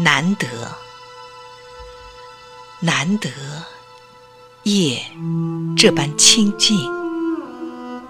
[0.00, 0.46] 难得，
[2.80, 3.28] 难得
[4.62, 5.02] 夜
[5.76, 6.78] 这般清静，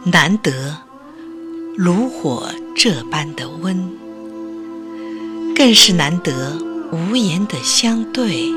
[0.04, 0.76] 难得
[1.76, 3.96] 炉火这般的温，
[5.56, 6.58] 更是难得
[6.92, 8.52] 无言的相对，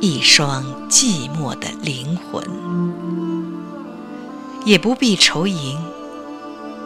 [0.00, 2.44] 一双寂寞的灵魂，
[4.64, 5.78] 也不必愁吟，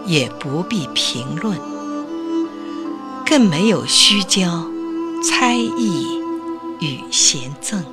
[0.04, 1.58] 也不必评论，
[3.24, 4.70] 更没有虚交。
[5.22, 6.18] 猜疑
[6.80, 7.84] 与嫌憎，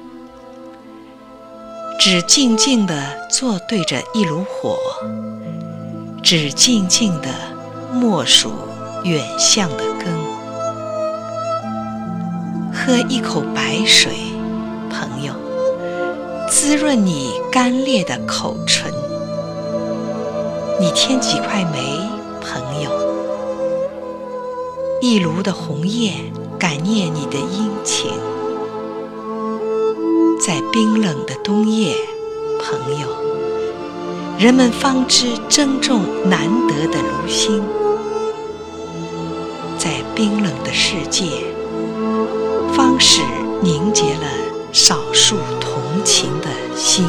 [2.00, 2.96] 只静静地
[3.30, 4.80] 坐对着一炉火，
[6.24, 7.30] 只静静地
[7.94, 8.52] 默数
[9.04, 10.08] 远向的根，
[12.74, 14.12] 喝一口白水，
[14.90, 15.32] 朋友，
[16.50, 18.92] 滋润你干裂的口唇。
[20.80, 22.00] 你添几块煤，
[22.42, 22.90] 朋友，
[25.00, 26.14] 一炉的红叶。
[26.60, 28.12] 感念你的殷勤，
[30.46, 31.96] 在冰冷的冬夜，
[32.60, 33.08] 朋友，
[34.38, 37.62] 人们方知珍重难得的炉心；
[39.78, 41.26] 在冰冷的世界，
[42.74, 43.22] 方使
[43.62, 44.28] 凝结了
[44.74, 47.06] 少数同情的心。